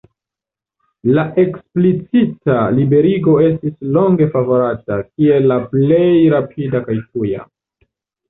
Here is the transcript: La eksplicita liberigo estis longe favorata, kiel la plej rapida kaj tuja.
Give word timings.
La 1.17 1.23
eksplicita 1.41 2.55
liberigo 2.77 3.35
estis 3.49 3.75
longe 3.97 4.27
favorata, 4.37 4.97
kiel 5.11 5.45
la 5.53 5.59
plej 5.75 6.09
rapida 6.37 6.81
kaj 6.89 6.97
tuja. 7.05 7.47